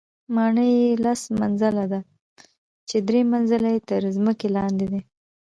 [0.35, 1.99] ماڼۍ یې لس منزله ده،
[2.89, 5.01] چې درې منزله یې تر ځمکې لاندې دي.